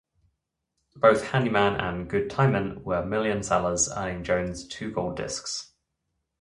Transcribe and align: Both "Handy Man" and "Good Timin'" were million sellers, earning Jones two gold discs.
Both 0.95 1.25
"Handy 1.27 1.51
Man" 1.51 1.79
and 1.79 2.09
"Good 2.09 2.31
Timin'" 2.31 2.81
were 2.83 3.05
million 3.05 3.43
sellers, 3.43 3.87
earning 3.95 4.23
Jones 4.23 4.67
two 4.67 4.89
gold 4.91 5.15
discs. 5.15 5.73